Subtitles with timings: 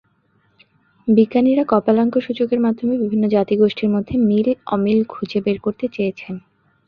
[1.07, 6.33] বিজ্ঞানীরা কপালাঙ্ক সূচকের মাধ্যমে বিভিন্ন জাতি-গোষ্ঠীর মধ্যে মিল-অমিল খুঁজে বের করতে চেয়েছেন।